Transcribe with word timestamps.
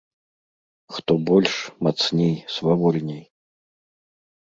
Хто 0.95 1.11
больш, 1.27 1.53
мацней, 1.87 2.35
свавольней! 2.57 3.25